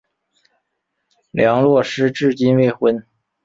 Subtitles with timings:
[1.29, 3.05] 梁洛施至今未婚。